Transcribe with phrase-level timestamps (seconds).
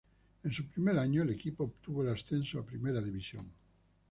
[0.43, 3.45] En su primer año, el equipo obtuvo el ascenso a primera división.